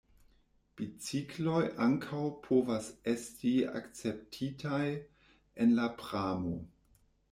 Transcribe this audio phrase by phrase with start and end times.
[0.79, 4.85] Bicikloj ankaŭ povas esti akceptitaj
[5.65, 6.61] en la pramo.